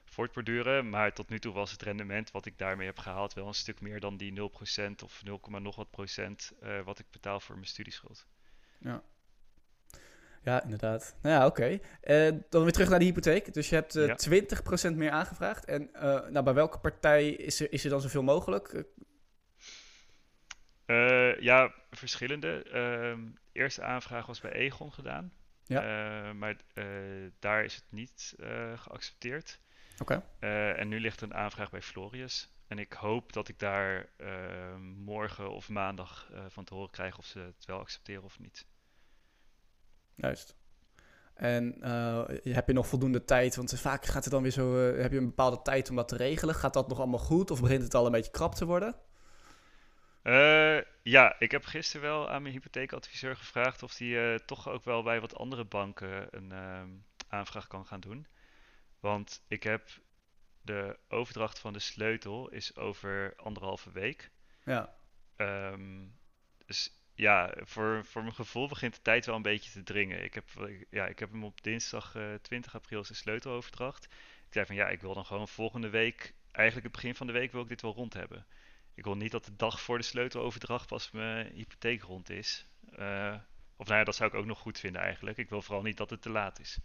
[0.05, 0.89] voortborduren.
[0.89, 3.81] Maar tot nu toe was het rendement wat ik daarmee heb gehaald wel een stuk
[3.81, 4.43] meer dan die 0%
[5.03, 8.25] of 0, nog wat procent uh, wat ik betaal voor mijn studieschuld.
[8.77, 9.03] Ja.
[10.43, 11.15] Ja, inderdaad.
[11.21, 11.79] Nou ja, oké.
[12.01, 12.41] Okay.
[12.49, 13.53] dan weer terug naar de hypotheek.
[13.53, 14.91] Dus je hebt ja.
[14.91, 15.65] 20% meer aangevraagd.
[15.65, 15.89] En
[16.31, 18.85] nou, bij welke partij is er, is er dan zoveel mogelijk?
[20.93, 22.65] Uh, ja, verschillende.
[22.73, 25.33] Uh, eerste aanvraag was bij Egon gedaan.
[25.65, 25.81] Ja.
[25.81, 26.85] Uh, maar uh,
[27.39, 28.35] daar is het niet
[28.75, 29.59] geaccepteerd.
[29.99, 30.23] Oké.
[30.39, 30.73] Okay.
[30.73, 32.51] en nu ligt er een aanvraag bij Florius.
[32.67, 34.09] En ik hoop dat ik daar
[35.03, 38.65] morgen of maandag van te horen krijg of ze het wel accepteren of niet.
[40.15, 40.55] Juist.
[41.33, 41.77] En
[42.43, 43.55] heb je nog voldoende tijd?
[43.55, 44.77] Want vaak gaat het dan weer zo.
[44.77, 46.55] heb je een bepaalde tijd om dat te regelen?
[46.55, 47.51] Gaat dat nog allemaal goed?
[47.51, 48.95] Of begint het al een beetje krap te worden?
[50.23, 54.83] Uh, ja, ik heb gisteren wel aan mijn hypotheekadviseur gevraagd of die uh, toch ook
[54.83, 56.83] wel bij wat andere banken een uh,
[57.27, 58.27] aanvraag kan gaan doen.
[58.99, 59.89] Want ik heb
[60.61, 64.31] de overdracht van de sleutel is over anderhalve week.
[64.65, 64.95] Ja.
[65.37, 66.15] Um,
[66.65, 70.23] dus ja, voor, voor mijn gevoel begint de tijd wel een beetje te dringen.
[70.23, 70.45] Ik heb,
[70.89, 74.05] ja, ik heb hem op dinsdag 20 april zijn sleuteloverdracht.
[74.47, 77.33] Ik zei van ja, ik wil dan gewoon volgende week, eigenlijk het begin van de
[77.33, 78.45] week wil ik dit wel rond hebben.
[78.95, 82.67] Ik wil niet dat de dag voor de sleuteloverdracht pas mijn hypotheek rond is.
[82.99, 83.33] Uh,
[83.75, 85.37] of nou ja, dat zou ik ook nog goed vinden eigenlijk.
[85.37, 86.79] Ik wil vooral niet dat het te laat is.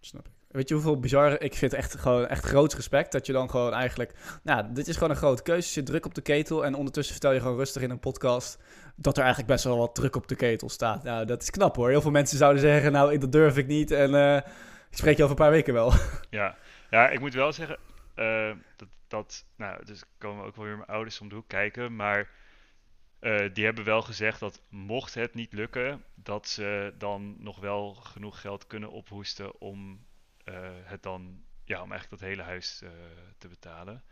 [0.00, 0.32] Snap ik.
[0.48, 1.40] Weet je hoeveel bizar...
[1.40, 4.38] Ik vind echt gewoon echt groot respect dat je dan gewoon eigenlijk...
[4.42, 5.66] Nou, dit is gewoon een grote keuze.
[5.66, 8.58] Je zit druk op de ketel en ondertussen vertel je gewoon rustig in een podcast...
[8.96, 11.02] dat er eigenlijk best wel wat druk op de ketel staat.
[11.02, 11.88] Nou, dat is knap hoor.
[11.88, 14.36] Heel veel mensen zouden zeggen, nou, dat durf ik niet en uh,
[14.90, 15.92] ik spreek je over een paar weken wel.
[16.30, 16.56] Ja,
[16.90, 17.78] ja ik moet wel zeggen,
[18.16, 21.96] uh, dat dat, nou, dus komen ook wel weer mijn ouders om de hoek kijken,
[21.96, 22.30] maar
[23.20, 27.94] uh, die hebben wel gezegd dat mocht het niet lukken, dat ze dan nog wel
[27.94, 30.06] genoeg geld kunnen ophoesten om
[30.44, 32.90] uh, het dan, ja, om eigenlijk dat hele huis uh,
[33.38, 34.02] te betalen.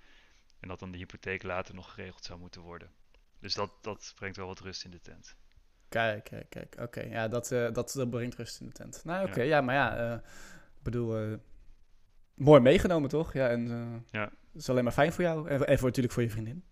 [0.61, 2.91] En dat dan de hypotheek later nog geregeld zou moeten worden.
[3.39, 5.37] Dus dat, dat brengt wel wat rust in de tent.
[5.89, 6.77] Kijk, kijk, kijk.
[6.81, 9.05] Oké, ja, dat, dat, dat brengt rust in de tent.
[9.05, 9.61] Nou, oké, ja.
[9.61, 10.15] maar ja,
[10.77, 11.39] ik bedoel,
[12.35, 13.33] mooi meegenomen toch?
[13.33, 14.31] Ja, en ja.
[14.55, 16.65] Dat is alleen maar fijn voor jou en, voor, natuurlijk voor je vriendin.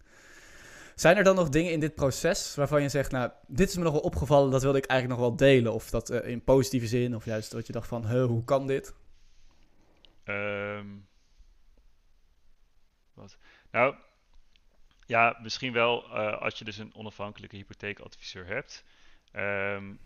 [0.95, 3.83] Zijn er dan nog dingen in dit proces waarvan je zegt, nou, dit is me
[3.83, 5.73] nog wel opgevallen, dat wilde ik eigenlijk nog wel delen?
[5.73, 8.95] Of dat uh, in positieve zin, of juist dat je dacht van, hoe kan dit?
[10.25, 11.07] Um,
[13.15, 13.37] wat?
[13.71, 13.95] Nou,
[15.07, 18.85] ja, misschien wel uh, als je dus een onafhankelijke hypotheekadviseur hebt.
[19.37, 19.99] Um,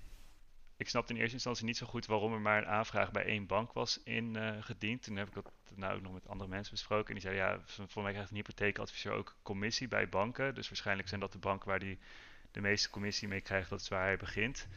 [0.77, 3.47] ik snapte in eerste instantie niet zo goed waarom er maar een aanvraag bij één
[3.47, 5.01] bank was ingediend.
[5.01, 7.07] Uh, Toen heb ik dat nou ook nog met andere mensen besproken.
[7.07, 10.55] En die zeiden, ja, voor mij krijgt een hypotheekadviseur ook commissie bij banken.
[10.55, 11.99] Dus waarschijnlijk zijn dat de banken waar die
[12.51, 13.71] de meeste commissie mee krijgt.
[13.71, 14.69] Dat is waar hij begint.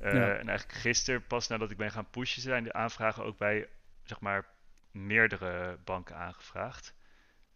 [0.00, 0.36] Uh, ja.
[0.36, 3.68] En eigenlijk gisteren, pas nadat ik ben gaan pushen, zijn de aanvragen ook bij,
[4.04, 4.46] zeg maar,
[4.90, 6.94] meerdere banken aangevraagd.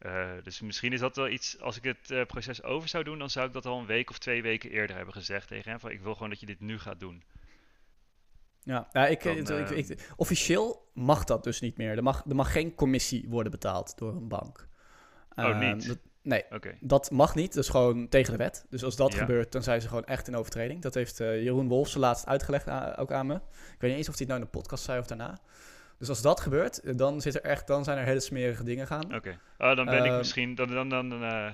[0.06, 3.18] Uh, dus misschien is dat wel iets, als ik het uh, proces over zou doen,
[3.18, 5.80] dan zou ik dat al een week of twee weken eerder hebben gezegd tegen hem.
[5.80, 7.22] Van ik wil gewoon dat je dit nu gaat doen.
[8.64, 11.96] Ja, ja ik, Dan, ik, ik, ik, officieel mag dat dus niet meer.
[11.96, 14.68] Er mag, er mag geen commissie worden betaald door een bank.
[15.34, 15.88] Oh, niet?
[15.88, 16.76] Dat, nee, okay.
[16.80, 17.54] dat mag niet.
[17.54, 18.66] Dat is gewoon tegen de wet.
[18.70, 19.18] Dus als dat ja.
[19.18, 20.82] gebeurt, dan zijn ze gewoon echt in overtreding.
[20.82, 23.34] Dat heeft uh, Jeroen Wolfse laatst uitgelegd aan, ook aan me.
[23.34, 23.40] Ik
[23.78, 25.38] weet niet eens of hij het nou in de podcast zei of daarna.
[25.98, 29.04] Dus als dat gebeurt, dan, zit er echt, dan zijn er hele smerige dingen gaan.
[29.04, 29.38] Oké, okay.
[29.58, 30.54] oh, dan ben ik misschien...
[30.54, 31.50] Dan, dan, dan, uh,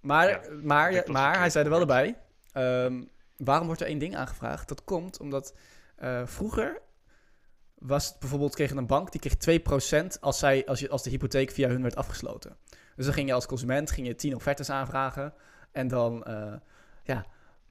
[0.00, 2.16] maar ja, maar, maar hij zei er wel erbij.
[2.54, 4.68] Um, waarom wordt er één ding aangevraagd?
[4.68, 5.54] Dat komt omdat
[6.02, 6.80] uh, vroeger
[7.74, 9.60] was het bijvoorbeeld kreeg een bank die kreeg
[10.16, 12.56] 2% als, zij, als, je, als de hypotheek via hun werd afgesloten.
[12.96, 15.34] Dus dan ging je als consument ging je 10 offertes aanvragen.
[15.72, 16.54] En dan, uh,
[17.04, 17.26] ja,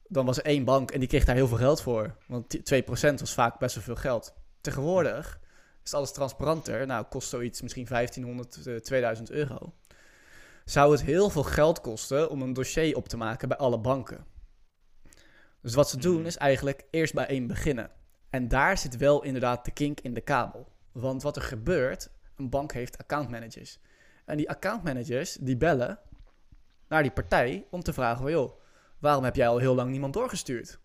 [0.07, 2.15] dan was er één bank en die kreeg daar heel veel geld voor.
[2.27, 4.33] Want 2% was vaak best wel veel geld.
[4.61, 5.39] Tegenwoordig
[5.83, 6.85] is alles transparanter.
[6.85, 9.73] Nou, kost zoiets misschien 1500, 2000 euro.
[10.65, 14.25] Zou het heel veel geld kosten om een dossier op te maken bij alle banken.
[15.61, 17.91] Dus wat ze doen is eigenlijk eerst bij één beginnen.
[18.29, 20.71] En daar zit wel inderdaad de kink in de kabel.
[20.91, 23.79] Want wat er gebeurt, een bank heeft accountmanagers.
[24.25, 25.99] En die accountmanagers die bellen
[26.87, 28.59] naar die partij om te vragen: joh,
[28.99, 30.79] waarom heb jij al heel lang niemand doorgestuurd?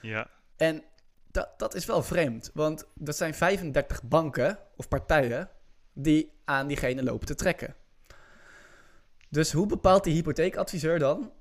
[0.00, 0.30] Ja.
[0.56, 0.82] En
[1.30, 5.50] dat, dat is wel vreemd, want dat zijn 35 banken of partijen
[5.92, 7.74] die aan diegene lopen te trekken.
[9.28, 11.32] Dus hoe bepaalt die hypotheekadviseur dan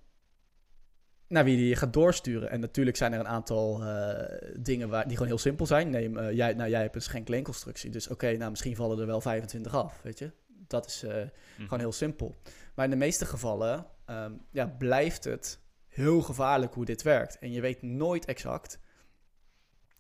[1.34, 2.50] naar wie die je gaat doorsturen.
[2.50, 4.14] En natuurlijk zijn er een aantal uh,
[4.60, 5.90] dingen waar, die gewoon heel simpel zijn.
[5.90, 7.90] Neem, uh, jij, nou, jij hebt een schenk-leenconstructie.
[7.90, 10.32] Dus oké, okay, nou misschien vallen er wel 25 af, weet je.
[10.68, 11.64] Dat is uh, mm.
[11.64, 12.36] gewoon heel simpel.
[12.76, 17.40] Maar in de meeste gevallen um, ja, blijft het heel gevaarlijk hoe dit werkt.
[17.40, 18.80] En je weet nooit exact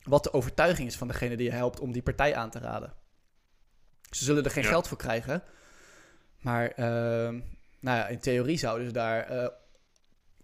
[0.03, 2.93] wat de overtuiging is van degene die je helpt om die partij aan te raden.
[4.09, 4.69] Ze zullen er geen ja.
[4.69, 5.43] geld voor krijgen.
[6.39, 7.39] Maar ehm,
[7.79, 9.51] nou ja, in theorie zouden ze daar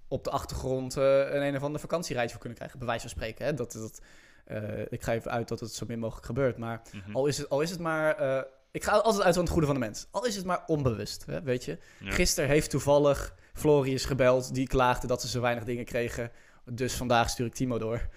[0.09, 2.79] op de achtergrond uh, een een of andere vakantiereis voor kunnen krijgen.
[2.79, 3.45] Bij wijze van spreken.
[3.45, 3.53] Hè?
[3.53, 4.01] Dat, dat,
[4.47, 6.57] uh, ik ga even uit dat het zo min mogelijk gebeurt.
[6.57, 7.15] Maar mm -hmm.
[7.15, 8.21] al, is het, al is het maar.
[8.21, 8.41] Uh,
[8.71, 10.07] ik ga altijd uit van het goede van de mens.
[10.11, 11.25] Al is het maar onbewust.
[11.25, 11.41] Hè?
[11.41, 11.77] Weet je?
[11.99, 12.11] Ja.
[12.11, 14.53] Gisteren heeft toevallig Florius gebeld.
[14.53, 16.31] Die klaagde dat ze zo weinig dingen kregen.
[16.65, 18.09] Dus vandaag stuur ik Timo door.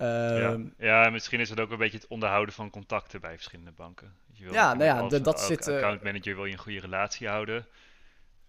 [0.00, 1.02] Um, ja.
[1.02, 4.14] ja, misschien is het ook een beetje het onderhouden van contacten bij verschillende banken.
[4.32, 5.68] Je wil ja, nou ja, als, dat zit.
[5.68, 7.66] Accountmanager wil je een goede relatie houden.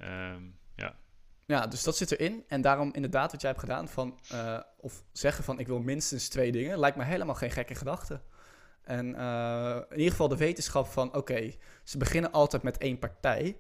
[0.02, 0.58] Um,
[1.54, 1.68] ja.
[1.68, 2.44] Dus dat zit erin.
[2.48, 4.20] En daarom inderdaad wat jij hebt gedaan van...
[4.34, 6.80] Uh, of zeggen van ik wil minstens twee dingen...
[6.80, 8.22] lijkt me helemaal geen gekke gedachte.
[8.82, 11.08] En uh, in ieder geval de wetenschap van...
[11.08, 13.58] oké, okay, ze beginnen altijd met één partij.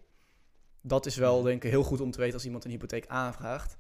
[0.82, 3.77] Dat is wel denk ik heel goed om te weten als iemand een hypotheek aanvraagt.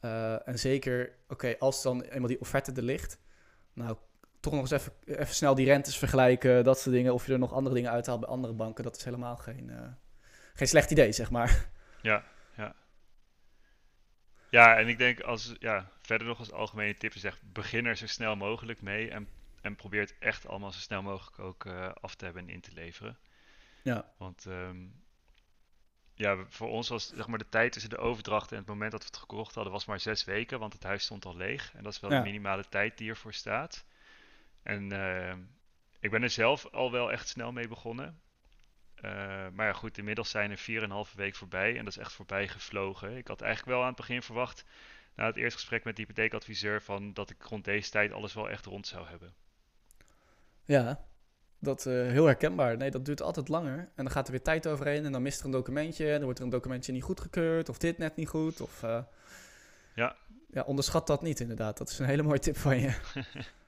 [0.00, 3.18] Uh, en zeker, oké, okay, als dan eenmaal die offerte er ligt...
[3.72, 3.96] nou,
[4.40, 7.14] toch nog eens even, even snel die rentes vergelijken, dat soort dingen.
[7.14, 8.84] Of je er nog andere dingen uithaalt bij andere banken.
[8.84, 9.70] Dat is helemaal geen,
[10.54, 11.70] geen slecht idee, zeg maar.
[12.02, 12.24] Ja,
[12.56, 12.74] ja,
[14.62, 18.06] en ik denk als, ja, verder nog als algemene tip is echt, begin er zo
[18.06, 19.28] snel mogelijk mee en,
[19.60, 22.60] en probeer het echt allemaal zo snel mogelijk ook uh, af te hebben en in
[22.60, 23.18] te leveren.
[23.82, 24.12] Ja.
[24.16, 25.04] Want um,
[26.14, 29.00] ja, voor ons was zeg maar de tijd tussen de overdracht en het moment dat
[29.00, 31.72] we het gekocht hadden, was maar zes weken, want het huis stond al leeg.
[31.74, 32.18] En dat is wel ja.
[32.18, 33.84] de minimale tijd die ervoor staat.
[34.62, 35.34] En uh,
[36.00, 38.20] ik ben er zelf al wel echt snel mee begonnen.
[39.04, 39.10] Uh,
[39.52, 43.16] maar ja, goed, inmiddels zijn er 4,5 week voorbij en dat is echt voorbij gevlogen.
[43.16, 44.64] Ik had eigenlijk wel aan het begin verwacht,
[45.14, 48.50] na het eerste gesprek met de hypotheekadviseur, van dat ik rond deze tijd alles wel
[48.50, 49.34] echt rond zou hebben.
[50.64, 51.04] Ja,
[51.58, 52.76] dat uh, heel herkenbaar.
[52.76, 53.78] Nee, dat duurt altijd langer.
[53.78, 56.06] En dan gaat er weer tijd overheen en dan mist er een documentje.
[56.06, 58.60] En dan wordt er een documentje niet goedgekeurd of dit net niet goed.
[58.60, 59.02] Of, uh,
[59.94, 60.16] ja.
[60.50, 61.78] ja, onderschat dat niet inderdaad.
[61.78, 62.94] Dat is een hele mooie tip van je.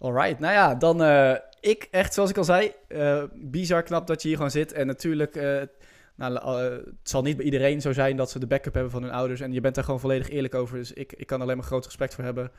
[0.00, 4.22] Alright, nou ja, dan uh, ik echt, zoals ik al zei, uh, bizar knap dat
[4.22, 4.72] je hier gewoon zit.
[4.72, 5.62] En natuurlijk, uh,
[6.16, 9.02] Nou, eh, het zal niet bij iedereen zo zijn dat ze de backup hebben van
[9.02, 9.40] hun ouders.
[9.40, 10.78] En je bent daar gewoon volledig eerlijk over.
[10.78, 12.50] Dus ik, ik kan alleen maar groot respect voor hebben.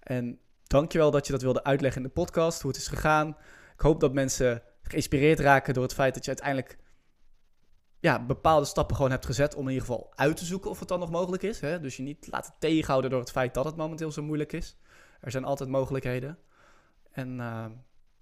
[0.00, 3.36] En dankjewel dat je dat wilde uitleggen in de podcast, hoe het is gegaan.
[3.74, 6.78] Ik hoop dat mensen geïnspireerd raken door het feit dat je uiteindelijk
[8.00, 10.88] ja, bepaalde stappen gewoon hebt gezet om in ieder geval uit te zoeken of het
[10.88, 11.60] dan nog mogelijk is.
[11.60, 11.80] Hè?
[11.80, 14.76] Dus je niet laten tegenhouden door het feit dat het momenteel zo moeilijk is.
[15.20, 16.38] Er zijn altijd mogelijkheden.
[17.10, 17.66] En uh,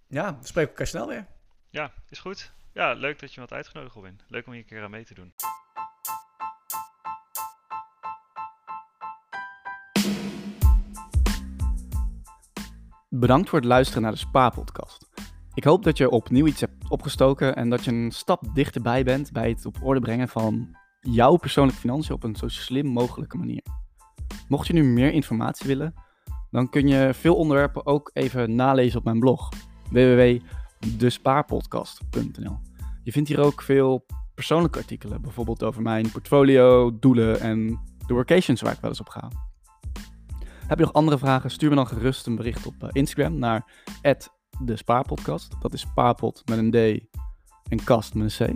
[0.07, 1.27] ja, we spreken elkaar snel weer.
[1.71, 2.53] Ja, is goed.
[2.73, 4.21] Ja, leuk dat je me had uitgenodigd, Robin.
[4.29, 5.35] Leuk om hier een keer aan mee te doen.
[13.09, 15.09] Bedankt voor het luisteren naar de Spa-podcast.
[15.55, 19.33] Ik hoop dat je opnieuw iets hebt opgestoken en dat je een stap dichterbij bent
[19.33, 23.63] bij het op orde brengen van jouw persoonlijke financiën op een zo slim mogelijke manier.
[24.49, 25.95] Mocht je nu meer informatie willen,
[26.51, 29.49] dan kun je veel onderwerpen ook even nalezen op mijn blog
[29.91, 32.59] www.despaarpodcast.nl.
[33.03, 38.61] Je vindt hier ook veel persoonlijke artikelen, bijvoorbeeld over mijn portfolio, doelen en de workations
[38.61, 39.31] waar ik wel eens op ga.
[40.67, 41.51] Heb je nog andere vragen?
[41.51, 43.87] Stuur me dan gerust een bericht op eh, Instagram naar
[44.61, 45.57] de Spaarpodcast.
[45.61, 46.75] Dat is spaarpot met een D
[47.71, 48.51] en kast met een C.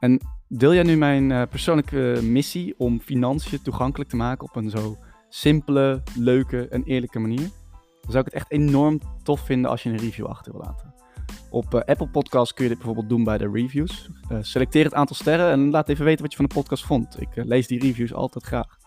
[0.00, 4.70] En deel jij nu mijn uh, persoonlijke missie om financiën toegankelijk te maken op een
[4.70, 4.96] zo
[5.34, 7.50] simpele, leuke en eerlijke manier?
[8.00, 10.94] Dan zou ik het echt enorm tof vinden als je een review achter wil laten.
[11.50, 14.10] Op uh, Apple Podcasts kun je dit bijvoorbeeld doen bij de reviews.
[14.30, 17.20] Uh, selecteer het aantal sterren en laat even weten wat je van de podcast vond.
[17.20, 18.78] Ik lees die reviews altijd graag.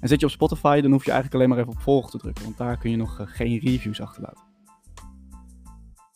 [0.00, 2.18] En zit je op Spotify, dan hoef je eigenlijk alleen maar even op volgen te
[2.18, 4.48] drukken, want daar kun je nog geen reviews achterlaten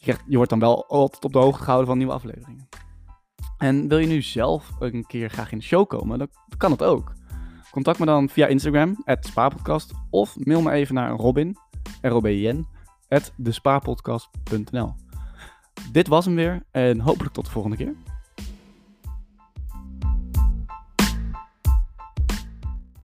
[0.04, 2.68] je, je wordt dan wel altijd op de hoogte gehouden van nieuwe afleveringen.
[3.58, 6.82] En wil je nu zelf een keer graag in de show komen, dan kan het
[6.82, 7.12] ook.
[7.72, 11.56] Contact me dan via Instagram, spaarpodcast, of mail me even naar Robin,
[12.02, 12.66] R-O-B-I-N,
[13.08, 14.94] at despaarpodcast.nl.
[15.92, 17.94] Dit was hem weer en hopelijk tot de volgende keer.